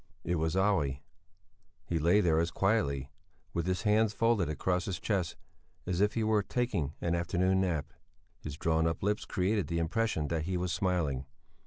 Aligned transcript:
It 0.23 0.37
was 0.37 0.55
Olle. 0.55 0.95
He 1.85 1.99
lay 1.99 2.21
there 2.21 2.39
as 2.39 2.49
quietly, 2.49 3.11
with 3.53 3.67
his 3.67 3.83
hands 3.83 4.13
folded 4.13 4.49
across 4.49 4.85
his 4.85 4.99
chest, 4.99 5.35
as 5.85 6.01
if 6.01 6.15
he 6.15 6.23
were 6.23 6.41
taking 6.41 6.95
an 7.01 7.13
afternoon 7.13 7.61
nap. 7.61 7.93
His 8.39 8.57
drawn 8.57 8.87
up 8.87 9.03
lips 9.03 9.25
created 9.25 9.67
the 9.67 9.77
impression 9.77 10.29
that 10.29 10.45
he 10.45 10.57
was 10.57 10.73
smiling. 10.73 11.27